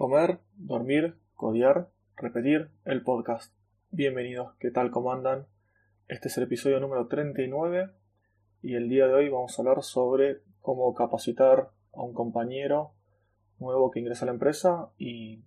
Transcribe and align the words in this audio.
Comer, 0.00 0.40
dormir, 0.56 1.18
codiar, 1.34 1.90
repetir 2.16 2.70
el 2.86 3.02
podcast. 3.02 3.52
Bienvenidos, 3.90 4.54
¿qué 4.58 4.70
tal? 4.70 4.90
¿Cómo 4.90 5.12
andan? 5.12 5.46
Este 6.08 6.28
es 6.28 6.38
el 6.38 6.44
episodio 6.44 6.80
número 6.80 7.06
39 7.06 7.90
y 8.62 8.76
el 8.76 8.88
día 8.88 9.08
de 9.08 9.12
hoy 9.12 9.28
vamos 9.28 9.58
a 9.58 9.60
hablar 9.60 9.82
sobre 9.82 10.40
cómo 10.62 10.94
capacitar 10.94 11.72
a 11.92 12.02
un 12.02 12.14
compañero 12.14 12.94
nuevo 13.58 13.90
que 13.90 14.00
ingresa 14.00 14.24
a 14.24 14.28
la 14.28 14.32
empresa 14.32 14.88
y 14.96 15.44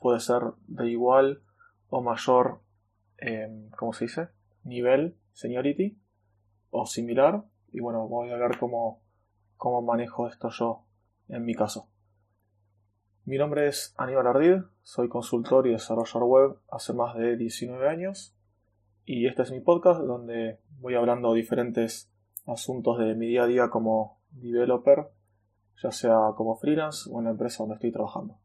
puede 0.00 0.18
ser 0.18 0.42
de 0.66 0.90
igual 0.90 1.44
o 1.88 2.02
mayor, 2.02 2.62
eh, 3.18 3.68
¿cómo 3.78 3.92
se 3.92 4.06
dice? 4.06 4.28
Nivel, 4.64 5.14
seniority 5.34 5.96
o 6.70 6.84
similar. 6.84 7.44
Y 7.70 7.78
bueno, 7.78 8.08
voy 8.08 8.30
a 8.30 8.34
hablar 8.34 8.58
cómo, 8.58 9.04
cómo 9.56 9.82
manejo 9.82 10.26
esto 10.26 10.48
yo 10.50 10.82
en 11.28 11.44
mi 11.44 11.54
caso. 11.54 11.93
Mi 13.26 13.38
nombre 13.38 13.68
es 13.68 13.94
Aníbal 13.96 14.26
Ardid, 14.26 14.64
soy 14.82 15.08
consultor 15.08 15.66
y 15.66 15.70
desarrollador 15.70 16.24
web 16.24 16.56
hace 16.70 16.92
más 16.92 17.16
de 17.16 17.38
19 17.38 17.88
años 17.88 18.36
y 19.06 19.26
este 19.26 19.40
es 19.40 19.50
mi 19.50 19.60
podcast 19.60 20.02
donde 20.02 20.58
voy 20.78 20.94
hablando 20.94 21.32
diferentes 21.32 22.12
asuntos 22.44 22.98
de 22.98 23.14
mi 23.14 23.28
día 23.28 23.44
a 23.44 23.46
día 23.46 23.70
como 23.70 24.18
developer, 24.30 25.08
ya 25.82 25.90
sea 25.90 26.18
como 26.36 26.58
freelance 26.58 27.08
o 27.10 27.18
en 27.18 27.24
la 27.24 27.30
empresa 27.30 27.62
donde 27.62 27.76
estoy 27.76 27.92
trabajando. 27.92 28.36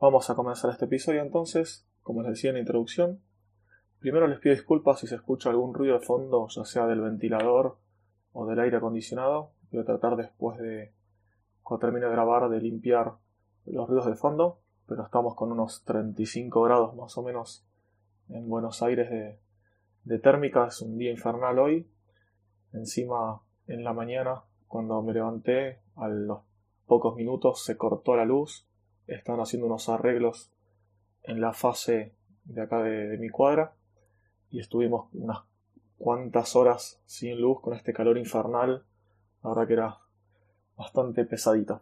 Vamos 0.00 0.28
a 0.28 0.34
comenzar 0.34 0.72
este 0.72 0.86
episodio 0.86 1.22
entonces, 1.22 1.86
como 2.02 2.22
les 2.22 2.32
decía 2.32 2.50
en 2.50 2.54
la 2.54 2.62
introducción. 2.62 3.20
Primero 4.00 4.26
les 4.26 4.40
pido 4.40 4.56
disculpas 4.56 4.98
si 4.98 5.06
se 5.06 5.14
escucha 5.14 5.50
algún 5.50 5.72
ruido 5.72 6.00
de 6.00 6.04
fondo, 6.04 6.48
ya 6.48 6.64
sea 6.64 6.88
del 6.88 7.00
ventilador 7.00 7.78
o 8.32 8.44
del 8.44 8.58
aire 8.58 8.78
acondicionado. 8.78 9.52
Voy 9.70 9.82
a 9.82 9.84
tratar 9.84 10.16
después 10.16 10.58
de, 10.58 10.92
cuando 11.62 11.86
termine 11.86 12.06
de 12.06 12.12
grabar, 12.12 12.48
de 12.48 12.60
limpiar 12.60 13.22
los 13.66 13.88
ruidos 13.88 14.06
de 14.06 14.14
fondo, 14.14 14.58
pero 14.86 15.04
estamos 15.04 15.34
con 15.34 15.52
unos 15.52 15.82
35 15.84 16.62
grados 16.62 16.94
más 16.94 17.16
o 17.16 17.22
menos 17.22 17.64
en 18.28 18.48
Buenos 18.48 18.82
Aires 18.82 19.10
de, 19.10 19.38
de 20.04 20.18
térmica. 20.18 20.66
Es 20.66 20.80
un 20.80 20.98
día 20.98 21.10
infernal 21.10 21.58
hoy. 21.58 21.88
Encima, 22.72 23.40
en 23.66 23.84
la 23.84 23.92
mañana, 23.92 24.42
cuando 24.68 25.00
me 25.02 25.12
levanté, 25.12 25.80
a 25.96 26.08
los 26.08 26.40
pocos 26.86 27.16
minutos 27.16 27.64
se 27.64 27.76
cortó 27.76 28.16
la 28.16 28.24
luz. 28.24 28.66
Están 29.06 29.40
haciendo 29.40 29.66
unos 29.66 29.88
arreglos 29.88 30.50
en 31.22 31.40
la 31.40 31.52
fase 31.52 32.14
de 32.44 32.62
acá 32.62 32.82
de, 32.82 33.16
mi 33.18 33.30
cuadra 33.30 33.74
y 34.50 34.60
estuvimos 34.60 35.08
unas 35.14 35.38
cuantas 35.98 36.54
horas 36.54 37.00
sin 37.06 37.40
luz 37.40 37.60
con 37.60 37.74
este 37.74 37.92
calor 37.92 38.18
infernal. 38.18 38.84
La 39.42 39.50
verdad 39.50 39.66
que 39.66 39.72
era 39.72 39.98
bastante 40.76 41.24
pesadito. 41.24 41.80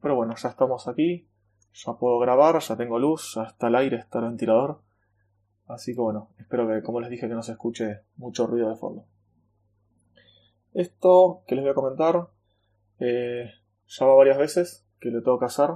Pero 0.00 0.14
bueno, 0.14 0.34
ya 0.36 0.48
estamos 0.48 0.88
aquí, 0.88 1.26
ya 1.72 1.92
puedo 1.94 2.18
grabar, 2.18 2.58
ya 2.60 2.76
tengo 2.76 2.98
luz, 2.98 3.34
ya 3.34 3.44
está 3.44 3.68
el 3.68 3.76
aire, 3.76 3.96
está 3.98 4.18
el 4.18 4.26
ventilador. 4.26 4.80
Así 5.66 5.94
que 5.94 6.00
bueno, 6.00 6.30
espero 6.38 6.66
que, 6.66 6.82
como 6.82 7.00
les 7.00 7.10
dije, 7.10 7.28
que 7.28 7.34
no 7.34 7.42
se 7.42 7.52
escuche 7.52 8.00
mucho 8.16 8.46
ruido 8.46 8.68
de 8.68 8.76
fondo. 8.76 9.04
Esto 10.72 11.42
que 11.46 11.54
les 11.54 11.64
voy 11.64 11.72
a 11.72 11.74
comentar 11.74 12.28
eh, 12.98 13.50
ya 13.88 14.06
va 14.06 14.14
varias 14.14 14.38
veces 14.38 14.86
que 15.00 15.10
le 15.10 15.20
tengo 15.20 15.38
que 15.38 15.46
hacer, 15.46 15.70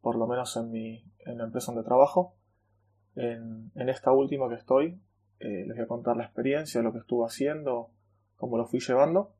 por 0.00 0.16
lo 0.16 0.26
menos 0.26 0.56
en, 0.56 0.70
mi, 0.70 1.04
en 1.20 1.38
la 1.38 1.44
empresa 1.44 1.72
donde 1.72 1.86
trabajo. 1.86 2.34
En, 3.14 3.70
en 3.74 3.88
esta 3.88 4.10
última 4.10 4.48
que 4.48 4.54
estoy, 4.54 4.98
eh, 5.38 5.64
les 5.66 5.76
voy 5.76 5.84
a 5.84 5.88
contar 5.88 6.16
la 6.16 6.24
experiencia, 6.24 6.82
lo 6.82 6.92
que 6.92 7.00
estuve 7.00 7.26
haciendo, 7.26 7.90
cómo 8.36 8.56
lo 8.56 8.66
fui 8.66 8.80
llevando. 8.80 9.32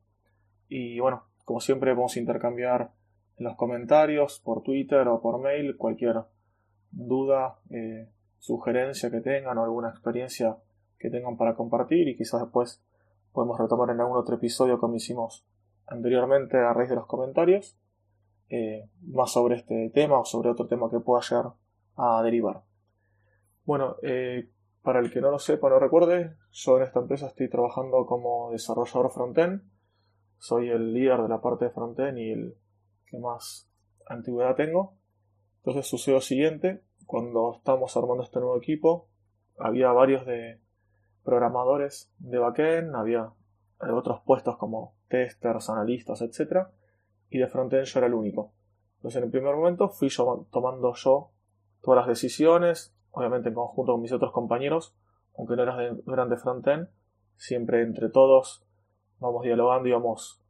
Y 0.69 0.99
bueno, 0.99 1.23
como 1.43 1.59
siempre 1.59 1.93
vamos 1.93 2.15
a 2.15 2.19
intercambiar 2.19 2.91
en 3.37 3.45
los 3.45 3.55
comentarios, 3.55 4.39
por 4.39 4.63
Twitter 4.63 5.07
o 5.07 5.21
por 5.21 5.39
mail, 5.39 5.77
cualquier 5.77 6.23
duda, 6.91 7.57
eh, 7.69 8.09
sugerencia 8.39 9.09
que 9.09 9.21
tengan 9.21 9.57
o 9.57 9.63
alguna 9.63 9.89
experiencia 9.89 10.57
que 10.99 11.09
tengan 11.09 11.37
para 11.37 11.55
compartir 11.55 12.07
y 12.07 12.17
quizás 12.17 12.41
después 12.41 12.81
podemos 13.31 13.59
retomar 13.59 13.89
en 13.89 13.99
algún 13.99 14.17
otro 14.17 14.35
episodio 14.35 14.79
como 14.79 14.95
hicimos 14.95 15.45
anteriormente 15.87 16.57
a 16.57 16.73
raíz 16.73 16.89
de 16.89 16.95
los 16.95 17.07
comentarios, 17.07 17.77
eh, 18.49 18.87
más 19.01 19.31
sobre 19.31 19.55
este 19.55 19.89
tema 19.89 20.19
o 20.19 20.25
sobre 20.25 20.49
otro 20.49 20.67
tema 20.67 20.89
que 20.89 20.99
pueda 20.99 21.21
llegar 21.21 21.53
a 21.95 22.21
derivar. 22.23 22.61
Bueno, 23.65 23.95
eh, 24.03 24.49
para 24.81 24.99
el 24.99 25.11
que 25.11 25.21
no 25.21 25.31
lo 25.31 25.39
sepa 25.39 25.67
o 25.67 25.69
no 25.69 25.79
recuerde, 25.79 26.35
yo 26.51 26.77
en 26.77 26.83
esta 26.83 26.99
empresa 26.99 27.27
estoy 27.27 27.49
trabajando 27.49 28.05
como 28.05 28.51
desarrollador 28.51 29.11
frontend. 29.11 29.63
Soy 30.37 30.69
el 30.69 30.93
líder 30.93 31.21
de 31.21 31.29
la 31.29 31.41
parte 31.41 31.65
de 31.65 31.71
frontend 31.71 32.17
y 32.17 32.31
el 32.31 32.55
que 33.13 33.19
más 33.19 33.69
antigüedad 34.07 34.55
tengo. 34.55 34.95
Entonces 35.57 35.87
sucedió 35.87 36.17
lo 36.17 36.21
siguiente, 36.21 36.81
cuando 37.05 37.55
estábamos 37.57 37.95
armando 37.95 38.23
este 38.23 38.39
nuevo 38.39 38.57
equipo, 38.57 39.07
había 39.59 39.91
varios 39.91 40.25
de 40.25 40.59
programadores 41.23 42.11
de 42.17 42.39
backend, 42.39 42.95
había 42.95 43.31
otros 43.79 44.21
puestos 44.25 44.57
como 44.57 44.95
testers, 45.09 45.69
analistas, 45.69 46.21
etc. 46.21 46.67
Y 47.29 47.37
de 47.37 47.47
frontend 47.47 47.85
yo 47.85 47.99
era 47.99 48.07
el 48.07 48.15
único. 48.15 48.51
Entonces 48.95 49.19
en 49.19 49.25
el 49.25 49.31
primer 49.31 49.55
momento 49.55 49.89
fui 49.89 50.09
yo 50.09 50.47
tomando 50.51 50.93
yo 50.95 51.29
todas 51.81 51.97
las 51.97 52.07
decisiones, 52.07 52.95
obviamente 53.11 53.49
en 53.49 53.55
conjunto 53.55 53.91
con 53.91 54.01
mis 54.01 54.11
otros 54.11 54.31
compañeros, 54.31 54.95
aunque 55.37 55.55
no 55.55 55.63
eran 55.63 55.77
de, 55.77 56.03
no 56.03 56.13
eran 56.13 56.35
frontend, 56.37 56.89
siempre 57.35 57.83
entre 57.83 58.09
todos 58.09 58.65
vamos 59.19 59.43
dialogando 59.43 59.87
y 59.87 59.91
vamos 59.91 60.41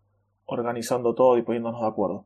organizando 0.45 1.13
todo 1.13 1.37
y 1.37 1.41
poniéndonos 1.41 1.81
de 1.81 1.87
acuerdo. 1.87 2.25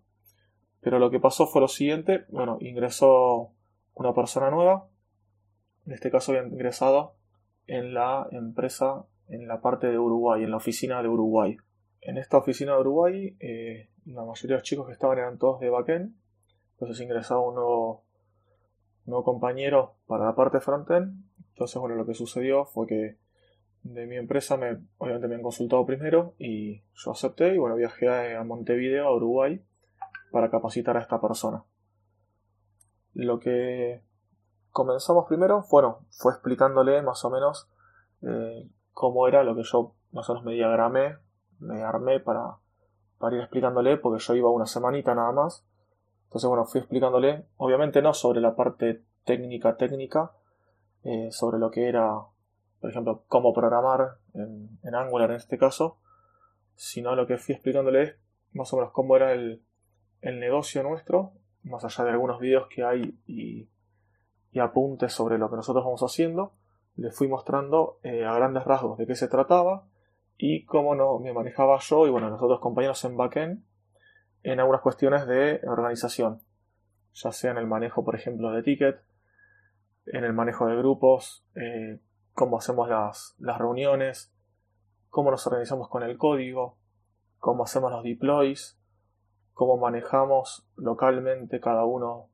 Pero 0.87 0.99
lo 0.99 1.11
que 1.11 1.19
pasó 1.19 1.47
fue 1.47 1.59
lo 1.59 1.67
siguiente, 1.67 2.23
bueno, 2.29 2.59
ingresó 2.61 3.51
una 3.93 4.13
persona 4.13 4.49
nueva, 4.49 4.87
en 5.85 5.91
este 5.91 6.09
caso 6.09 6.31
había 6.31 6.47
ingresado 6.47 7.15
en 7.65 7.93
la 7.93 8.25
empresa, 8.31 9.03
en 9.27 9.49
la 9.49 9.59
parte 9.59 9.87
de 9.87 9.99
Uruguay, 9.99 10.45
en 10.45 10.51
la 10.51 10.55
oficina 10.55 11.01
de 11.01 11.09
Uruguay. 11.09 11.57
En 11.99 12.17
esta 12.17 12.37
oficina 12.37 12.75
de 12.75 12.79
Uruguay, 12.79 13.35
eh, 13.41 13.89
la 14.05 14.23
mayoría 14.23 14.55
de 14.55 14.59
los 14.61 14.63
chicos 14.63 14.87
que 14.87 14.93
estaban 14.93 15.17
eran 15.17 15.37
todos 15.37 15.59
de 15.59 15.69
backend, 15.69 16.15
entonces 16.75 17.01
ingresaba 17.01 17.41
un 17.41 17.55
nuevo, 17.55 18.03
nuevo 19.07 19.25
compañero 19.25 19.95
para 20.07 20.23
la 20.23 20.35
parte 20.35 20.61
frontend. 20.61 21.21
Entonces, 21.49 21.81
bueno, 21.81 21.95
lo 21.95 22.05
que 22.05 22.13
sucedió 22.13 22.63
fue 22.63 22.87
que 22.87 23.17
de 23.83 24.05
mi 24.07 24.15
empresa 24.15 24.55
me, 24.55 24.77
obviamente 24.99 25.27
me 25.27 25.35
han 25.35 25.41
consultado 25.41 25.85
primero 25.85 26.33
y 26.39 26.81
yo 26.95 27.11
acepté 27.11 27.55
y 27.55 27.57
bueno, 27.57 27.75
viajé 27.75 28.37
a 28.37 28.41
Montevideo, 28.45 29.05
a 29.05 29.13
Uruguay, 29.13 29.61
para 30.31 30.49
capacitar 30.49 30.97
a 30.97 31.01
esta 31.01 31.19
persona. 31.19 31.63
Lo 33.13 33.39
que 33.39 34.03
comenzamos 34.71 35.25
primero, 35.27 35.65
bueno, 35.71 36.05
fue 36.11 36.33
explicándole 36.33 37.01
más 37.01 37.23
o 37.25 37.29
menos 37.29 37.67
eh, 38.21 38.69
cómo 38.93 39.27
era 39.27 39.43
lo 39.43 39.55
que 39.55 39.63
yo 39.63 39.93
más 40.11 40.29
o 40.29 40.33
menos 40.33 40.45
me 40.45 40.53
diagramé, 40.53 41.17
me 41.59 41.83
armé 41.83 42.19
para, 42.19 42.57
ir 43.31 43.39
explicándole, 43.39 43.97
porque 43.97 44.23
yo 44.23 44.35
iba 44.35 44.51
una 44.51 44.65
semanita 44.65 45.15
nada 45.15 45.31
más. 45.31 45.65
Entonces, 46.25 46.47
bueno, 46.47 46.65
fui 46.65 46.79
explicándole, 46.79 47.45
obviamente 47.57 48.01
no 48.01 48.13
sobre 48.13 48.41
la 48.41 48.55
parte 48.55 49.01
técnica 49.23 49.77
técnica, 49.77 50.31
eh, 51.03 51.29
sobre 51.31 51.57
lo 51.57 51.71
que 51.71 51.87
era, 51.87 52.21
por 52.79 52.89
ejemplo, 52.89 53.23
cómo 53.27 53.53
programar 53.53 54.17
en, 54.33 54.77
en 54.83 54.95
Angular 54.95 55.31
en 55.31 55.37
este 55.37 55.57
caso, 55.57 55.97
sino 56.75 57.15
lo 57.15 57.25
que 57.25 57.37
fui 57.37 57.55
explicándole 57.55 58.03
es 58.03 58.15
más 58.53 58.71
o 58.73 58.77
menos 58.77 58.91
cómo 58.91 59.15
era 59.15 59.33
el, 59.33 59.61
el 60.21 60.39
negocio 60.39 60.83
nuestro, 60.83 61.31
más 61.63 61.83
allá 61.83 62.03
de 62.05 62.11
algunos 62.11 62.39
vídeos 62.39 62.67
que 62.67 62.83
hay 62.83 63.17
y, 63.25 63.69
y, 64.51 64.59
apuntes 64.59 65.13
sobre 65.13 65.37
lo 65.37 65.49
que 65.49 65.55
nosotros 65.55 65.85
vamos 65.85 66.01
haciendo, 66.01 66.53
les 66.95 67.15
fui 67.15 67.27
mostrando 67.27 67.99
eh, 68.03 68.25
a 68.25 68.33
grandes 68.33 68.63
rasgos 68.63 68.97
de 68.97 69.05
qué 69.05 69.15
se 69.15 69.27
trataba 69.27 69.85
y 70.37 70.65
cómo 70.65 70.95
no, 70.95 71.19
me 71.19 71.33
manejaba 71.33 71.77
yo 71.79 72.07
y 72.07 72.09
bueno, 72.09 72.29
nosotros 72.29 72.59
compañeros 72.59 73.03
en 73.05 73.17
backend 73.17 73.63
en 74.43 74.59
algunas 74.59 74.81
cuestiones 74.81 75.27
de 75.27 75.61
organización, 75.67 76.41
ya 77.13 77.31
sea 77.31 77.51
en 77.51 77.57
el 77.57 77.67
manejo, 77.67 78.03
por 78.03 78.15
ejemplo, 78.15 78.51
de 78.51 78.63
ticket, 78.63 79.01
en 80.05 80.23
el 80.23 80.33
manejo 80.33 80.67
de 80.67 80.77
grupos, 80.77 81.43
eh, 81.55 81.99
cómo 82.33 82.57
hacemos 82.57 82.87
las, 82.87 83.35
las 83.39 83.57
reuniones, 83.57 84.33
cómo 85.09 85.31
nos 85.31 85.45
organizamos 85.47 85.89
con 85.89 86.03
el 86.03 86.17
código, 86.17 86.77
cómo 87.39 87.63
hacemos 87.63 87.91
los 87.91 88.03
deploys, 88.03 88.79
cómo 89.57 89.75
manejamos 89.75 90.67
localmente 90.75 91.59
cada 91.59 91.83
uno 91.83 92.29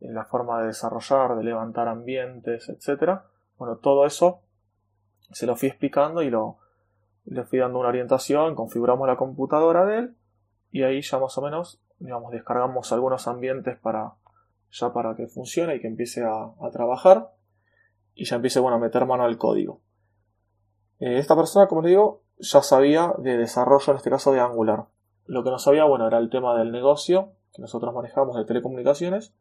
en 0.00 0.14
la 0.14 0.26
forma 0.26 0.60
de 0.60 0.66
desarrollar, 0.66 1.34
de 1.34 1.42
levantar 1.42 1.88
ambientes, 1.88 2.68
etc. 2.68 3.22
Bueno, 3.56 3.76
todo 3.76 4.04
eso 4.04 4.42
se 5.32 5.46
lo 5.46 5.56
fui 5.56 5.68
explicando 5.68 6.20
y 6.20 6.28
lo, 6.28 6.58
le 7.24 7.42
fui 7.44 7.58
dando 7.58 7.78
una 7.78 7.88
orientación, 7.88 8.54
configuramos 8.54 9.08
la 9.08 9.16
computadora 9.16 9.86
de 9.86 9.98
él 9.98 10.16
y 10.70 10.82
ahí 10.82 11.00
ya 11.00 11.18
más 11.18 11.38
o 11.38 11.42
menos, 11.42 11.80
digamos, 12.00 12.32
descargamos 12.32 12.92
algunos 12.92 13.26
ambientes 13.26 13.78
para 13.78 14.12
ya 14.70 14.92
para 14.92 15.16
que 15.16 15.26
funcione 15.26 15.76
y 15.76 15.80
que 15.80 15.86
empiece 15.86 16.22
a, 16.22 16.52
trabajar 16.70 17.32
y 18.14 18.26
ya 18.26 18.36
empiece, 18.36 18.60
bueno, 18.60 18.76
a 18.76 18.78
meter 18.78 19.06
mano 19.06 19.24
al 19.24 19.38
código. 19.38 19.80
Eh, 21.00 21.18
esta 21.18 21.34
persona, 21.34 21.66
como 21.66 21.80
les 21.80 21.92
digo, 21.92 22.20
ya 22.38 22.60
sabía 22.60 23.14
de 23.16 23.38
desarrollo, 23.38 23.90
en 23.90 23.96
este 23.96 24.10
caso 24.10 24.32
de 24.32 24.40
Angular. 24.40 24.84
Lo 25.28 25.44
que 25.44 25.50
no 25.50 25.58
sabía, 25.58 25.84
bueno, 25.84 26.06
era 26.06 26.16
el 26.16 26.30
tema 26.30 26.58
del 26.58 26.72
negocio 26.72 27.34
que 27.52 27.60
nosotros 27.60 27.94
manejamos 27.94 28.34
de 28.34 28.46
telecomunicaciones 28.46 29.34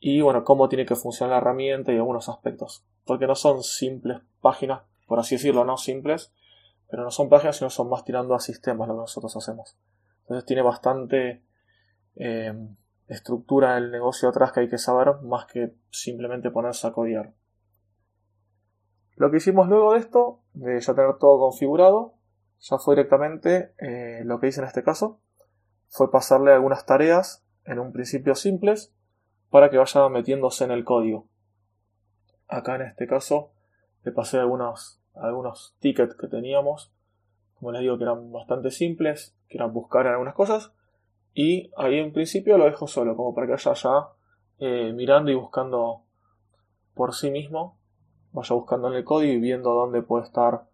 y 0.00 0.20
bueno, 0.20 0.42
cómo 0.42 0.68
tiene 0.68 0.84
que 0.84 0.96
funcionar 0.96 1.36
la 1.36 1.38
herramienta 1.38 1.92
y 1.92 1.96
algunos 1.96 2.28
aspectos. 2.28 2.84
Porque 3.04 3.28
no 3.28 3.36
son 3.36 3.62
simples 3.62 4.18
páginas, 4.40 4.82
por 5.06 5.20
así 5.20 5.36
decirlo, 5.36 5.64
no 5.64 5.76
simples, 5.76 6.32
pero 6.90 7.04
no 7.04 7.12
son 7.12 7.28
páginas, 7.28 7.56
sino 7.56 7.70
son 7.70 7.88
más 7.88 8.04
tirando 8.04 8.34
a 8.34 8.40
sistemas 8.40 8.88
lo 8.88 8.94
que 8.94 9.02
nosotros 9.02 9.36
hacemos. 9.36 9.76
Entonces 10.22 10.44
tiene 10.44 10.62
bastante 10.62 11.44
eh, 12.16 12.52
estructura 13.06 13.76
del 13.76 13.92
negocio 13.92 14.28
atrás 14.28 14.50
que 14.50 14.58
hay 14.58 14.68
que 14.68 14.78
saber, 14.78 15.22
más 15.22 15.46
que 15.46 15.76
simplemente 15.88 16.50
ponerse 16.50 16.84
a 16.84 16.92
codiar. 16.92 17.32
Lo 19.14 19.30
que 19.30 19.36
hicimos 19.36 19.68
luego 19.68 19.92
de 19.92 20.00
esto, 20.00 20.40
de 20.52 20.80
ya 20.80 20.94
tener 20.96 21.16
todo 21.18 21.38
configurado, 21.38 22.15
ya 22.60 22.78
fue 22.78 22.94
directamente 22.94 23.72
eh, 23.78 24.22
lo 24.24 24.40
que 24.40 24.48
hice 24.48 24.60
en 24.60 24.66
este 24.66 24.82
caso, 24.82 25.20
fue 25.88 26.10
pasarle 26.10 26.52
algunas 26.52 26.86
tareas 26.86 27.44
en 27.64 27.78
un 27.78 27.92
principio 27.92 28.34
simples 28.34 28.92
para 29.50 29.70
que 29.70 29.78
vaya 29.78 30.08
metiéndose 30.08 30.64
en 30.64 30.70
el 30.70 30.84
código. 30.84 31.26
Acá 32.48 32.76
en 32.76 32.82
este 32.82 33.06
caso 33.06 33.52
le 34.04 34.12
pasé 34.12 34.38
algunos, 34.38 35.00
algunos 35.14 35.76
tickets 35.80 36.14
que 36.14 36.28
teníamos, 36.28 36.92
como 37.58 37.72
les 37.72 37.80
digo 37.80 37.98
que 37.98 38.04
eran 38.04 38.30
bastante 38.32 38.70
simples, 38.70 39.36
que 39.48 39.58
eran 39.58 39.72
buscar 39.72 40.06
algunas 40.06 40.34
cosas, 40.34 40.72
y 41.34 41.70
ahí 41.76 41.98
en 41.98 42.12
principio 42.12 42.56
lo 42.56 42.64
dejo 42.64 42.86
solo, 42.86 43.16
como 43.16 43.34
para 43.34 43.46
que 43.46 43.52
vaya 43.52 43.72
ya 43.74 44.08
eh, 44.58 44.92
mirando 44.94 45.30
y 45.30 45.34
buscando 45.34 46.02
por 46.94 47.14
sí 47.14 47.30
mismo, 47.30 47.78
vaya 48.32 48.54
buscando 48.54 48.88
en 48.88 48.94
el 48.94 49.04
código 49.04 49.32
y 49.32 49.40
viendo 49.40 49.74
dónde 49.74 50.02
puede 50.02 50.24
estar 50.24 50.66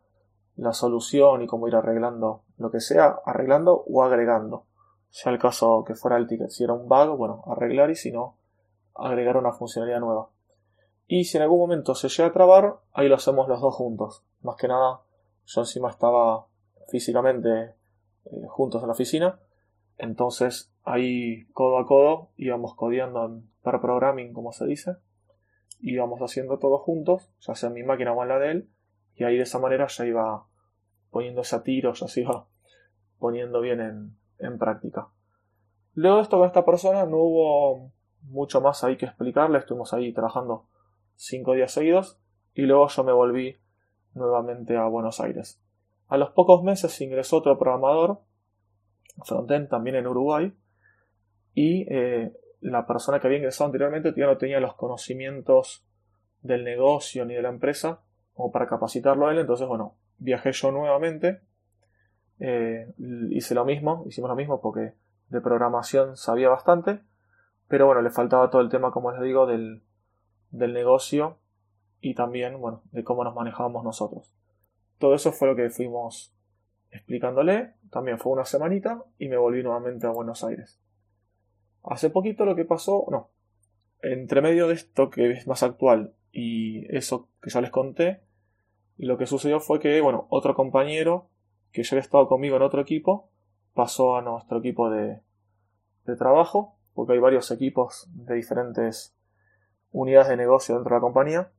la 0.57 0.73
solución 0.73 1.43
y 1.43 1.47
cómo 1.47 1.69
ir 1.69 1.75
arreglando 1.75 2.43
lo 2.59 2.71
que 2.71 2.81
sea, 2.81 3.21
arreglando 3.25 3.85
o 3.87 4.03
agregando. 4.03 4.65
Sea 5.11 5.33
el 5.33 5.39
caso 5.39 5.85
que 5.87 5.95
fuera 5.95 6.17
el 6.17 6.27
ticket, 6.27 6.51
si 6.51 6.65
era 6.65 6.73
un 6.73 6.89
bug, 6.89 7.17
bueno, 7.17 7.45
arreglar 7.47 7.91
y 7.91 7.97
si 7.97 8.11
no, 8.11 8.37
agregar 8.95 9.37
una 9.37 9.53
funcionalidad 9.53 10.01
nueva. 10.01 10.29
Y 11.07 11.25
si 11.25 11.37
en 11.37 11.43
algún 11.43 11.59
momento 11.59 11.95
se 11.95 12.09
llega 12.09 12.29
a 12.29 12.33
trabar, 12.33 12.77
ahí 12.93 13.09
lo 13.09 13.17
hacemos 13.17 13.49
los 13.49 13.61
dos 13.61 13.75
juntos. 13.75 14.25
Más 14.43 14.57
que 14.57 14.69
nada, 14.69 15.01
yo 15.47 15.61
encima 15.61 15.91
estaba 15.91 16.47
físicamente 16.89 17.75
eh, 18.25 18.47
juntos 18.49 18.83
en 18.83 18.89
la 18.89 18.93
oficina, 18.93 19.41
entonces 19.99 20.73
ahí 20.85 21.45
codo 21.53 21.79
a 21.79 21.87
codo 21.87 22.29
íbamos 22.37 22.75
codiando 22.75 23.25
en 23.25 23.51
per 23.63 23.81
programming, 23.81 24.33
como 24.33 24.53
se 24.53 24.67
dice, 24.67 24.97
íbamos 25.81 26.21
haciendo 26.21 26.59
todo 26.59 26.79
juntos, 26.79 27.31
ya 27.41 27.55
sea 27.55 27.69
en 27.69 27.75
mi 27.75 27.83
máquina 27.83 28.13
o 28.13 28.23
en 28.23 28.29
la 28.29 28.39
de 28.39 28.51
él, 28.51 28.69
y 29.17 29.25
ahí 29.25 29.37
de 29.37 29.43
esa 29.43 29.59
manera 29.59 29.87
ya 29.87 30.05
iba 30.05 30.47
poniéndose 31.11 31.57
a 31.57 31.63
tiro, 31.63 31.93
ya 31.93 32.09
se 32.09 32.23
iba 32.23 32.47
poniendo 33.19 33.61
bien 33.61 33.81
en, 33.81 34.17
en 34.39 34.59
práctica. 34.59 35.09
Luego 35.95 36.17
de 36.17 36.23
esto 36.23 36.39
con 36.39 36.47
esta 36.47 36.65
persona 36.65 37.05
no 37.05 37.19
hubo 37.19 37.93
mucho 38.23 38.61
más 38.61 38.83
ahí 38.85 38.97
que 38.97 39.07
explicarle, 39.07 39.59
estuvimos 39.59 39.93
ahí 39.93 40.13
trabajando 40.13 40.67
cinco 41.17 41.53
días 41.53 41.73
seguidos 41.73 42.19
y 42.55 42.63
luego 42.63 42.89
yo 42.89 43.05
me 43.05 43.13
volví 43.13 43.59
nuevamente 44.15 44.77
a 44.77 44.87
Buenos 44.87 45.21
Aires. 45.21 45.61
A 46.09 46.17
los 46.17 46.31
pocos 46.31 46.63
meses 46.63 47.01
ingresó 47.01 47.39
otro 47.39 47.59
programador, 47.59 48.21
frontend 49.25 49.69
también 49.69 49.97
en 49.97 50.07
Uruguay, 50.07 50.53
y 51.55 51.87
eh, 51.93 52.33
la 52.61 52.87
persona 52.87 53.21
que 53.21 53.27
había 53.27 53.39
ingresado 53.39 53.67
anteriormente 53.67 54.13
ya 54.17 54.27
no 54.27 54.37
tenía 54.37 54.61
los 54.61 54.75
conocimientos 54.75 55.85
del 56.41 56.65
negocio 56.65 57.25
ni 57.25 57.35
de 57.35 57.43
la 57.43 57.49
empresa 57.49 58.01
como 58.35 58.51
para 58.51 58.67
capacitarlo 58.67 59.27
a 59.27 59.33
él, 59.33 59.39
entonces 59.39 59.67
bueno, 59.67 59.97
viajé 60.19 60.53
yo 60.53 60.71
nuevamente, 60.71 61.41
eh, 62.41 62.93
hice 63.31 63.55
lo 63.55 63.65
mismo, 63.65 64.05
hicimos 64.07 64.29
lo 64.29 64.37
mismo 64.37 64.61
porque 64.61 64.95
de 65.29 65.41
programación 65.41 66.17
sabía 66.17 66.49
bastante, 66.49 67.01
pero 67.69 67.87
bueno, 67.87 68.03
le 68.03 68.11
faltaba 68.11 68.51
todo 68.51 68.63
el 68.63 68.69
tema, 68.69 68.91
como 68.91 69.13
les 69.13 69.23
digo, 69.23 69.47
del, 69.47 69.83
del 70.51 70.73
negocio 70.73 71.39
y 72.01 72.15
también, 72.15 72.61
bueno, 72.61 72.83
de 72.93 73.05
cómo 73.05 73.25
nos 73.25 73.35
manejábamos 73.35 73.85
nosotros. 73.85 74.35
Todo 74.99 75.15
eso 75.15 75.33
fue 75.33 75.49
lo 75.49 75.57
que 75.57 75.71
fuimos 75.71 76.35
explicándole. 76.91 77.75
También 77.91 78.19
fue 78.19 78.33
una 78.33 78.45
semanita 78.45 79.03
y 79.19 79.29
me 79.29 79.37
volví 79.37 79.63
nuevamente 79.63 80.07
a 80.07 80.11
Buenos 80.11 80.45
Aires. 80.45 80.81
Hace 81.85 82.11
poquito 82.11 82.45
lo 82.45 82.55
que 82.55 82.65
pasó, 82.65 83.07
no, 83.11 83.31
entre 84.03 84.41
medio 84.41 84.69
de 84.69 84.75
esto 84.75 85.11
que 85.11 85.33
es 85.33 85.47
más 85.47 85.63
actual 85.63 86.15
y 86.33 86.95
eso 86.97 87.29
que 87.43 87.51
ya 87.51 87.61
les 87.61 87.71
conté, 87.71 88.21
lo 88.99 89.19
que 89.19 89.27
sucedió 89.27 89.61
fue 89.61 89.79
que, 89.81 90.01
bueno, 90.01 90.27
otro 90.31 90.55
compañero 90.55 91.27
que 91.73 91.83
ya 91.83 91.95
había 91.95 92.03
estado 92.03 92.29
conmigo 92.29 92.57
en 92.57 92.63
otro 92.63 92.81
equipo 92.81 93.29
pasó 93.75 94.17
a 94.17 94.23
nuestro 94.23 94.59
equipo 94.59 94.91
de, 94.91 95.21
de 96.07 96.17
trabajo 96.17 96.75
porque 96.95 97.15
hay 97.15 97.19
varios 97.19 97.51
equipos 97.51 98.09
de 98.13 98.35
diferentes 98.35 99.15
unidades 99.93 100.29
de 100.29 100.37
negocio 100.37 100.75
dentro 100.75 100.91
de 100.91 100.97
la 100.97 101.01
compañía. 101.01 101.51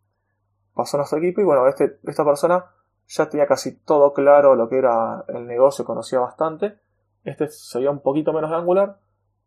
Pasó 0.74 0.98
a 0.98 1.00
nuestro 1.00 1.20
equipo 1.20 1.42
y 1.42 1.44
bueno, 1.44 1.68
este, 1.68 1.98
esta 2.04 2.24
persona 2.26 2.66
ya 3.08 3.30
tenía 3.30 3.48
casi 3.48 3.76
todo 3.76 4.14
claro 4.14 4.56
lo 4.56 4.70
que 4.70 4.78
era 4.78 5.24
el 5.28 5.48
negocio, 5.48 5.86
conocía 5.86 6.20
bastante. 6.20 6.78
Este 7.24 7.48
se 7.50 7.78
veía 7.80 7.92
un 7.92 8.02
poquito 8.02 8.34
menos 8.34 8.52
Angular 8.52 8.98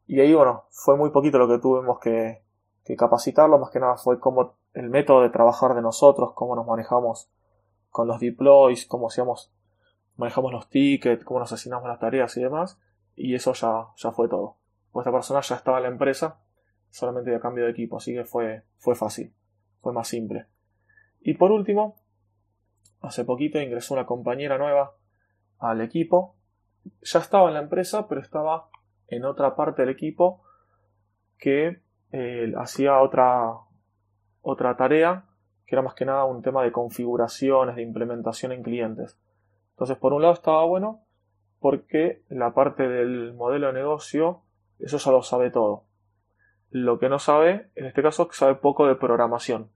y 0.07 0.21
ahí 0.21 0.35
bueno, 0.35 0.65
fue 0.71 0.97
muy 0.97 1.11
poquito 1.11 1.39
lo 1.39 1.49
que 1.49 1.59
tuvimos 1.59 1.99
que, 1.99 2.43
que 2.85 2.97
capacitarlo, 2.97 3.59
más 3.59 3.71
que 3.71 3.81
nada 3.81 3.97
fue 3.97 4.21
como 4.21 4.55
el 4.77 4.89
método 4.89 5.23
de 5.23 5.31
trabajar 5.31 5.75
de 5.75 5.83
nosotros, 5.83 6.33
cómo 6.35 6.55
nos 6.55 6.67
manejamos 6.67 7.29
con 7.91 8.07
los 8.07 8.21
deploys, 8.21 8.87
cómo 8.87 9.09
hacíamos, 9.09 9.53
manejamos 10.17 10.53
los 10.53 10.69
tickets, 10.69 11.25
cómo 11.25 11.41
nos 11.41 11.53
asignamos 11.53 11.89
las 11.89 11.99
tareas 11.99 12.37
y 12.37 12.43
demás, 12.43 12.79
y 13.15 13.35
eso 13.35 13.53
ya, 13.55 13.89
ya 13.97 14.13
fue 14.13 14.29
todo 14.29 14.57
esta 15.01 15.13
persona 15.13 15.41
ya 15.41 15.57
estaba 15.57 15.79
en 15.79 15.85
la 15.85 15.89
empresa, 15.91 16.41
solamente 16.91 17.31
de 17.31 17.41
cambio 17.41 17.65
de 17.65 17.71
equipo, 17.71 17.97
así 17.97 18.15
que 18.15 18.25
fue, 18.25 18.63
fue 18.79 18.95
fácil, 18.95 19.33
fue 19.81 19.93
más 19.93 20.09
simple. 20.09 20.47
Y 21.21 21.35
por 21.35 21.51
último, 21.53 21.97
hace 23.01 23.25
poquito 23.25 23.61
ingresó 23.61 23.95
una 23.95 24.07
compañera 24.07 24.59
nueva 24.59 24.95
al 25.59 25.81
equipo, 25.81 26.37
ya 27.03 27.19
estaba 27.19 27.49
en 27.49 27.55
la 27.55 27.61
empresa, 27.61 28.09
pero 28.09 28.21
estaba 28.21 28.69
en 29.09 29.25
otra 29.25 29.57
parte 29.57 29.83
del 29.83 29.91
equipo 29.91 30.43
que 31.39 31.81
eh, 32.13 32.53
hacía 32.57 33.01
otra, 33.01 33.53
otra 34.49 34.77
tarea, 34.77 35.25
que 35.67 35.75
era 35.75 35.83
más 35.83 35.95
que 35.95 36.05
nada 36.05 36.25
un 36.25 36.41
tema 36.41 36.63
de 36.63 36.71
configuraciones, 36.71 37.75
de 37.75 37.83
implementación 37.83 38.53
en 38.53 38.63
clientes. 38.63 39.19
Entonces, 39.71 39.99
por 39.99 40.13
un 40.13 40.23
lado 40.23 40.35
estaba 40.35 40.65
bueno 40.65 41.03
porque 41.59 42.23
la 42.29 42.55
parte 42.55 42.89
del 42.89 43.35
modelo 43.35 43.67
de 43.67 43.73
negocio 43.73 44.43
eso 44.79 44.99
ya 44.99 45.11
lo 45.11 45.23
sabe 45.23 45.51
todo. 45.51 45.83
Lo 46.71 47.01
que 47.01 47.09
no 47.09 47.19
sabe, 47.19 47.71
en 47.75 47.87
este 47.87 48.03
caso, 48.03 48.29
sabe 48.31 48.55
poco 48.55 48.87
de 48.87 48.95
programación 48.95 49.69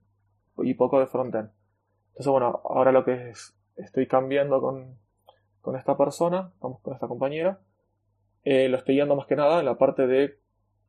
y 0.59 0.73
poco 0.75 1.01
de 1.01 1.07
frontend. 1.07 1.49
Entonces, 2.11 2.31
bueno, 2.31 2.61
ahora 2.63 2.93
lo 2.93 3.03
que 3.03 3.31
es, 3.31 3.53
estoy 3.75 4.07
cambiando 4.07 4.61
con, 4.61 4.97
con 5.59 5.75
esta 5.75 5.97
persona, 5.97 6.53
vamos 6.61 6.79
con 6.79 6.93
esta 6.93 7.09
compañera, 7.09 7.59
eh, 8.45 8.69
lo 8.69 8.77
estoy 8.77 8.95
guiando 8.95 9.17
más 9.17 9.27
que 9.27 9.35
nada 9.35 9.59
en 9.59 9.65
la 9.65 9.77
parte 9.77 10.07
de 10.07 10.39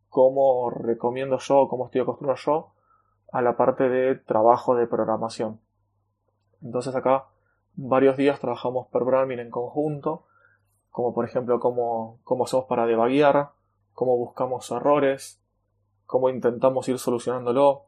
cómo 0.09 0.71
recomiendo 0.71 1.39
yo, 1.39 1.67
cómo 1.67 1.87
estoy 1.87 2.03
acostumbrado 2.03 2.41
yo 2.45 2.72
a 3.33 3.43
la 3.43 3.57
parte 3.57 3.89
de 3.89 4.15
trabajo 4.15 4.77
de 4.77 4.87
programación. 4.87 5.59
Entonces 6.63 6.95
acá 6.95 7.27
varios 7.75 8.17
días 8.17 8.39
trabajamos 8.39 8.87
programming 8.89 9.41
en 9.41 9.51
conjunto, 9.51 10.27
como 10.91 11.15
por 11.15 11.25
ejemplo 11.25 11.59
cómo, 11.59 12.21
cómo 12.23 12.45
hacemos 12.45 12.67
para 12.67 12.87
debaguear, 12.87 13.51
cómo 13.95 14.17
buscamos 14.17 14.71
errores, 14.71 15.43
cómo 16.07 16.29
intentamos 16.29 16.89
ir 16.89 16.99
solucionándolo, 16.99 17.87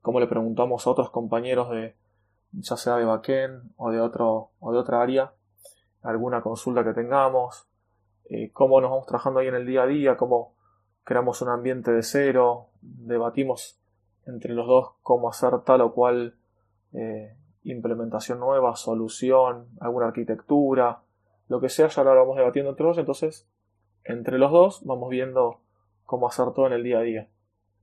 cómo 0.00 0.20
le 0.20 0.26
preguntamos 0.26 0.86
a 0.86 0.90
otros 0.90 1.10
compañeros 1.10 1.68
de 1.70 1.96
ya 2.52 2.76
sea 2.76 2.96
de 2.96 3.04
backend 3.04 3.72
o 3.76 3.90
de 3.90 4.00
otro 4.00 4.50
o 4.58 4.72
de 4.72 4.78
otra 4.78 5.02
área 5.02 5.32
alguna 6.02 6.40
consulta 6.40 6.84
que 6.84 6.92
tengamos, 6.92 7.66
eh, 8.28 8.50
cómo 8.52 8.80
nos 8.80 8.90
vamos 8.90 9.06
trabajando 9.06 9.40
ahí 9.40 9.48
en 9.48 9.54
el 9.54 9.66
día 9.66 9.82
a 9.82 9.86
día, 9.86 10.16
cómo 10.16 10.54
creamos 11.04 11.42
un 11.42 11.48
ambiente 11.48 11.90
de 11.90 12.02
cero, 12.02 12.68
debatimos 12.80 13.79
entre 14.26 14.54
los 14.54 14.66
dos 14.66 14.92
cómo 15.02 15.28
hacer 15.28 15.60
tal 15.64 15.80
o 15.82 15.92
cual 15.92 16.34
eh, 16.92 17.36
implementación 17.62 18.40
nueva, 18.40 18.76
solución, 18.76 19.68
alguna 19.80 20.06
arquitectura, 20.06 21.02
lo 21.48 21.60
que 21.60 21.68
sea, 21.68 21.88
ya 21.88 22.04
lo 22.04 22.14
vamos 22.14 22.36
debatiendo 22.36 22.70
entre 22.70 22.86
los 22.86 22.96
dos, 22.96 23.00
entonces 23.00 23.48
entre 24.04 24.38
los 24.38 24.50
dos 24.50 24.84
vamos 24.84 25.10
viendo 25.10 25.60
cómo 26.04 26.28
hacer 26.28 26.52
todo 26.54 26.66
en 26.66 26.72
el 26.72 26.82
día 26.82 26.98
a 26.98 27.02
día. 27.02 27.28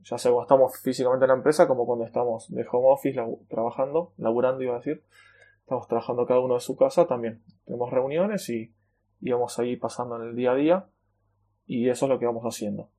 Ya 0.03 0.17
sea 0.17 0.31
cuando 0.31 0.43
estamos 0.43 0.77
físicamente 0.81 1.25
en 1.25 1.29
la 1.29 1.35
empresa 1.35 1.67
como 1.67 1.85
cuando 1.85 2.05
estamos 2.05 2.49
de 2.53 2.65
home 2.71 2.87
office 2.89 3.21
trabajando, 3.49 4.13
laburando 4.17 4.63
iba 4.63 4.73
a 4.73 4.77
decir. 4.77 5.03
Estamos 5.61 5.87
trabajando 5.87 6.25
cada 6.25 6.39
uno 6.39 6.53
de 6.53 6.61
su 6.61 6.77
casa 6.77 7.07
también. 7.07 7.43
Tenemos 7.65 7.91
reuniones 7.91 8.49
y, 8.49 8.73
y 9.19 9.31
vamos 9.31 9.59
ahí 9.59 9.75
pasando 9.75 10.15
en 10.15 10.29
el 10.29 10.35
día 10.35 10.51
a 10.51 10.55
día 10.55 10.85
y 11.65 11.89
eso 11.89 12.05
es 12.05 12.09
lo 12.09 12.19
que 12.19 12.25
vamos 12.25 12.43
haciendo. 12.43 12.89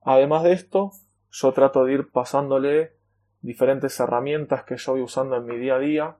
Además 0.00 0.44
de 0.44 0.52
esto, 0.52 0.92
yo 1.38 1.52
trato 1.52 1.84
de 1.84 1.92
ir 1.92 2.10
pasándole 2.10 2.96
diferentes 3.42 4.00
herramientas 4.00 4.64
que 4.64 4.78
yo 4.78 4.92
voy 4.92 5.02
usando 5.02 5.36
en 5.36 5.44
mi 5.44 5.58
día 5.58 5.74
a 5.74 5.78
día, 5.78 6.16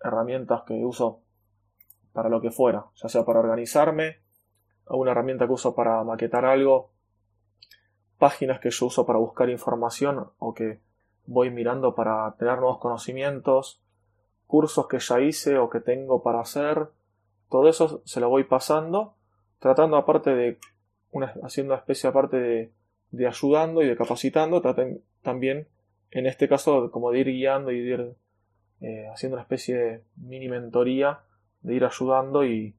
herramientas 0.00 0.62
que 0.64 0.74
uso 0.74 1.22
para 2.12 2.28
lo 2.28 2.40
que 2.40 2.52
fuera, 2.52 2.86
ya 2.94 3.08
sea 3.08 3.24
para 3.24 3.40
organizarme, 3.40 4.18
una 4.86 5.10
herramienta 5.10 5.46
que 5.46 5.54
uso 5.54 5.74
para 5.74 6.04
maquetar 6.04 6.44
algo, 6.44 6.92
páginas 8.16 8.60
que 8.60 8.70
yo 8.70 8.86
uso 8.86 9.04
para 9.04 9.18
buscar 9.18 9.50
información 9.50 10.30
o 10.38 10.54
que 10.54 10.78
voy 11.26 11.50
mirando 11.50 11.96
para 11.96 12.32
tener 12.36 12.58
nuevos 12.58 12.78
conocimientos, 12.78 13.82
cursos 14.46 14.86
que 14.86 15.00
ya 15.00 15.20
hice 15.20 15.58
o 15.58 15.68
que 15.68 15.80
tengo 15.80 16.22
para 16.22 16.40
hacer, 16.40 16.86
todo 17.50 17.68
eso 17.68 18.02
se 18.04 18.20
lo 18.20 18.28
voy 18.28 18.44
pasando, 18.44 19.16
tratando 19.58 19.96
aparte 19.96 20.30
de, 20.30 20.58
haciendo 21.42 21.72
una 21.72 21.80
especie 21.80 22.08
aparte 22.08 22.36
de, 22.36 22.77
de 23.10 23.26
ayudando 23.26 23.82
y 23.82 23.88
de 23.88 23.96
capacitando, 23.96 24.60
traten 24.60 25.02
también, 25.22 25.68
en 26.10 26.26
este 26.26 26.48
caso, 26.48 26.90
como 26.90 27.10
de 27.10 27.20
ir 27.20 27.26
guiando 27.26 27.70
y 27.70 27.80
de 27.80 27.86
ir 27.86 28.14
eh, 28.80 29.08
haciendo 29.12 29.36
una 29.36 29.42
especie 29.42 29.76
de 29.76 30.04
mini 30.16 30.48
mentoría, 30.48 31.20
de 31.62 31.74
ir 31.74 31.84
ayudando 31.84 32.44
y, 32.44 32.74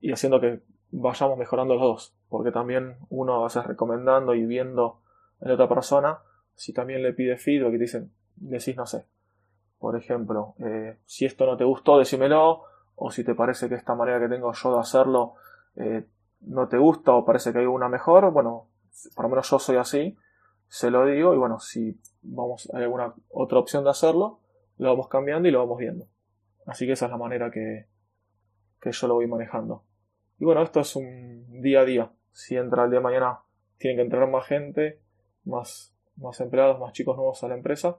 y 0.00 0.12
haciendo 0.12 0.40
que 0.40 0.60
vayamos 0.90 1.38
mejorando 1.38 1.74
los 1.74 1.82
dos, 1.82 2.14
porque 2.28 2.52
también 2.52 2.96
uno 3.08 3.40
va 3.40 3.46
a 3.46 3.50
ser 3.50 3.66
recomendando 3.66 4.34
y 4.34 4.44
viendo 4.46 5.00
en 5.40 5.50
otra 5.50 5.68
persona, 5.68 6.18
si 6.54 6.72
también 6.72 7.02
le 7.02 7.12
pide 7.12 7.36
feedback 7.36 7.74
y 7.74 7.78
te 7.78 7.84
dicen, 7.84 8.12
decís 8.36 8.76
no 8.76 8.86
sé, 8.86 9.04
por 9.78 9.96
ejemplo, 9.96 10.54
eh, 10.58 10.98
si 11.06 11.24
esto 11.24 11.46
no 11.46 11.56
te 11.56 11.64
gustó, 11.64 11.98
decímelo, 11.98 12.64
o 12.96 13.10
si 13.10 13.22
te 13.24 13.34
parece 13.34 13.68
que 13.68 13.76
esta 13.76 13.94
manera 13.94 14.18
que 14.18 14.28
tengo 14.28 14.52
yo 14.52 14.74
de 14.74 14.80
hacerlo 14.80 15.34
eh, 15.76 16.04
no 16.40 16.68
te 16.68 16.78
gusta 16.78 17.12
o 17.12 17.24
parece 17.24 17.52
que 17.52 17.60
hay 17.60 17.66
una 17.66 17.88
mejor, 17.88 18.32
bueno, 18.32 18.66
por 19.14 19.24
lo 19.24 19.28
menos 19.30 19.50
yo 19.50 19.58
soy 19.58 19.76
así, 19.76 20.16
se 20.68 20.90
lo 20.90 21.06
digo 21.06 21.34
y 21.34 21.38
bueno, 21.38 21.58
si 21.60 21.98
vamos, 22.22 22.70
hay 22.74 22.82
alguna 22.82 23.14
otra 23.30 23.58
opción 23.58 23.84
de 23.84 23.90
hacerlo, 23.90 24.40
lo 24.76 24.90
vamos 24.90 25.08
cambiando 25.08 25.48
y 25.48 25.50
lo 25.50 25.60
vamos 25.60 25.78
viendo. 25.78 26.06
Así 26.66 26.86
que 26.86 26.92
esa 26.92 27.06
es 27.06 27.10
la 27.10 27.16
manera 27.16 27.50
que, 27.50 27.86
que 28.80 28.92
yo 28.92 29.08
lo 29.08 29.14
voy 29.14 29.26
manejando. 29.26 29.82
Y 30.38 30.44
bueno, 30.44 30.62
esto 30.62 30.80
es 30.80 30.94
un 30.94 31.62
día 31.62 31.80
a 31.80 31.84
día. 31.84 32.12
Si 32.32 32.56
entra 32.56 32.84
el 32.84 32.90
día 32.90 33.00
de 33.00 33.04
mañana, 33.04 33.40
tiene 33.78 33.96
que 33.96 34.02
entrar 34.02 34.28
más 34.28 34.46
gente, 34.46 35.00
más, 35.44 35.94
más 36.16 36.40
empleados, 36.40 36.78
más 36.78 36.92
chicos 36.92 37.16
nuevos 37.16 37.42
a 37.42 37.48
la 37.48 37.54
empresa, 37.54 37.98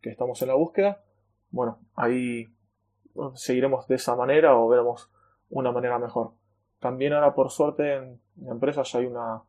que 0.00 0.10
estamos 0.10 0.40
en 0.42 0.48
la 0.48 0.54
búsqueda. 0.54 1.02
Bueno, 1.50 1.78
ahí 1.94 2.48
seguiremos 3.34 3.86
de 3.88 3.96
esa 3.96 4.14
manera 4.14 4.56
o 4.56 4.68
veremos 4.68 5.10
una 5.50 5.72
manera 5.72 5.98
mejor. 5.98 6.32
También 6.78 7.12
ahora 7.12 7.34
por 7.34 7.50
suerte 7.50 7.94
en 7.94 8.20
la 8.36 8.52
empresa 8.52 8.82
ya 8.82 8.98
hay 8.98 9.06
una 9.06 9.42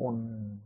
un, 0.00 0.62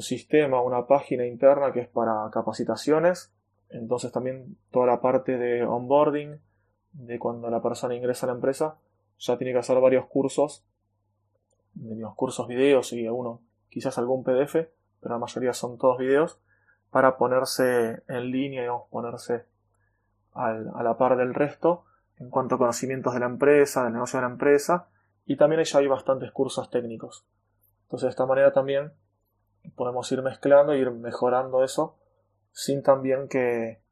sistema, 0.00 0.60
una 0.60 0.86
página 0.86 1.26
interna 1.26 1.72
que 1.72 1.80
es 1.80 1.88
para 1.88 2.28
capacitaciones 2.32 3.32
entonces 3.74 4.12
también 4.12 4.56
toda 4.70 4.86
la 4.86 5.00
parte 5.00 5.36
de 5.36 5.64
onboarding, 5.64 6.38
de 6.92 7.18
cuando 7.18 7.50
la 7.50 7.60
persona 7.60 7.94
ingresa 7.94 8.26
a 8.26 8.28
la 8.28 8.34
empresa, 8.34 8.78
ya 9.18 9.36
tiene 9.36 9.52
que 9.52 9.58
hacer 9.58 9.80
varios 9.80 10.06
cursos, 10.06 10.64
los 11.74 12.14
cursos 12.14 12.46
videos 12.46 12.92
y 12.92 13.04
alguno, 13.04 13.40
quizás 13.68 13.98
algún 13.98 14.22
PDF, 14.22 14.54
pero 15.00 15.14
la 15.14 15.18
mayoría 15.18 15.52
son 15.52 15.76
todos 15.76 15.98
videos, 15.98 16.40
para 16.90 17.16
ponerse 17.16 18.04
en 18.06 18.30
línea, 18.30 18.64
y 18.64 18.68
ponerse 18.90 19.46
a 20.34 20.82
la 20.82 20.96
par 20.96 21.16
del 21.16 21.34
resto 21.34 21.84
en 22.18 22.30
cuanto 22.30 22.54
a 22.54 22.58
conocimientos 22.58 23.14
de 23.14 23.20
la 23.20 23.26
empresa, 23.26 23.82
del 23.82 23.94
negocio 23.94 24.20
de 24.20 24.26
la 24.26 24.32
empresa, 24.32 24.88
y 25.26 25.36
también 25.36 25.62
hay 25.74 25.86
bastantes 25.88 26.30
cursos 26.30 26.70
técnicos. 26.70 27.26
Entonces 27.94 28.06
de 28.06 28.10
esta 28.10 28.26
manera 28.26 28.52
también 28.52 28.92
podemos 29.76 30.10
ir 30.10 30.20
mezclando 30.20 30.72
e 30.72 30.78
ir 30.78 30.90
mejorando 30.90 31.62
eso 31.62 31.94
sin 32.50 32.82
también 32.82 33.28
que 33.28 33.82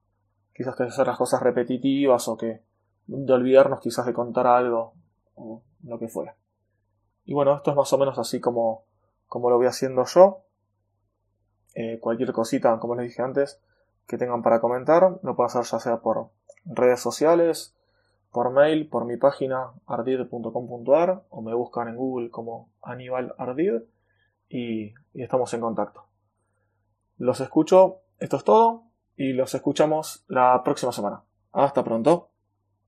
quizás 0.53 0.75
que 0.75 0.83
hacer 0.83 1.07
las 1.07 1.17
cosas 1.17 1.41
repetitivas 1.41 2.27
o 2.27 2.37
que 2.37 2.65
de 3.07 3.33
olvidarnos 3.33 3.79
quizás 3.79 4.05
de 4.05 4.13
contar 4.13 4.49
algo 4.49 4.95
o 5.37 5.63
lo 5.85 6.01
que 6.01 6.09
fuera. 6.09 6.35
Y 7.25 7.33
bueno, 7.33 7.55
esto 7.55 7.71
es 7.71 7.77
más 7.77 7.93
o 7.93 7.99
menos 7.99 8.19
así 8.19 8.41
como, 8.41 8.87
como 9.29 9.51
lo 9.51 9.57
voy 9.57 9.67
haciendo 9.67 10.05
yo. 10.05 10.47
Eh, 11.77 12.01
cualquier 12.01 12.33
cosita, 12.33 12.77
como 12.81 12.97
les 12.97 13.07
dije 13.07 13.23
antes, 13.23 13.63
que 14.09 14.19
tengan 14.19 14.43
para 14.43 14.61
comentar, 14.61 15.21
lo 15.23 15.37
pueden 15.37 15.47
hacer 15.47 15.63
ya 15.63 15.79
sea 15.79 15.99
por 15.99 16.31
redes 16.65 16.99
sociales, 16.99 17.77
por 18.33 18.51
mail, 18.51 18.89
por 18.89 19.05
mi 19.05 19.17
página 19.17 19.71
ardid.com.ar 19.87 21.23
o 21.31 21.41
me 21.41 21.55
buscan 21.55 21.87
en 21.87 21.95
Google 21.95 22.31
como 22.31 22.69
Aníbal 22.83 23.35
Ardid 23.39 23.83
y 24.53 24.95
estamos 25.15 25.53
en 25.55 25.61
contacto. 25.61 26.07
Los 27.19 27.41
escucho 27.41 28.03
esto 28.23 28.37
es 28.37 28.45
todo 28.45 28.85
y 29.17 29.33
los 29.33 29.53
escuchamos 29.55 30.25
la 30.29 30.63
próxima 30.63 30.93
semana. 30.93 31.25
Hasta 31.51 31.83
pronto. 31.83 32.32